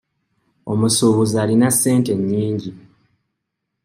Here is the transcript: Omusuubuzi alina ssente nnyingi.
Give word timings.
Omusuubuzi 0.71 1.35
alina 1.43 1.69
ssente 1.73 2.11
nnyingi. 2.19 2.71